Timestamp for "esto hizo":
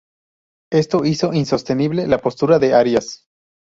0.71-1.31